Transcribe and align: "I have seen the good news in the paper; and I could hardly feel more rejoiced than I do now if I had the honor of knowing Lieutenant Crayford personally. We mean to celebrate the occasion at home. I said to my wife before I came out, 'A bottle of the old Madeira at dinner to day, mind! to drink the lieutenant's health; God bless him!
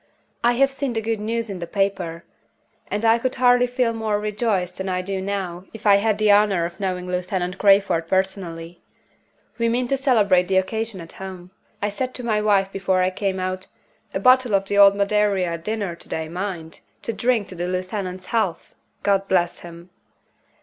"I 0.43 0.53
have 0.53 0.71
seen 0.71 0.93
the 0.93 1.01
good 1.01 1.19
news 1.19 1.47
in 1.47 1.59
the 1.59 1.67
paper; 1.67 2.25
and 2.89 3.05
I 3.05 3.19
could 3.19 3.35
hardly 3.35 3.67
feel 3.67 3.93
more 3.93 4.19
rejoiced 4.19 4.79
than 4.79 4.89
I 4.89 5.03
do 5.03 5.21
now 5.21 5.65
if 5.75 5.85
I 5.85 5.97
had 5.97 6.17
the 6.17 6.31
honor 6.31 6.65
of 6.65 6.79
knowing 6.79 7.05
Lieutenant 7.05 7.59
Crayford 7.59 8.07
personally. 8.07 8.81
We 9.59 9.69
mean 9.69 9.87
to 9.89 9.97
celebrate 9.97 10.47
the 10.47 10.57
occasion 10.57 11.01
at 11.01 11.11
home. 11.21 11.51
I 11.83 11.89
said 11.91 12.15
to 12.15 12.25
my 12.25 12.41
wife 12.41 12.71
before 12.71 13.03
I 13.03 13.11
came 13.11 13.39
out, 13.39 13.67
'A 14.15 14.21
bottle 14.21 14.55
of 14.55 14.65
the 14.65 14.75
old 14.79 14.95
Madeira 14.95 15.43
at 15.43 15.63
dinner 15.63 15.93
to 15.95 16.09
day, 16.09 16.27
mind! 16.27 16.79
to 17.03 17.13
drink 17.13 17.49
the 17.49 17.67
lieutenant's 17.67 18.25
health; 18.25 18.73
God 19.03 19.27
bless 19.27 19.59
him! 19.59 19.91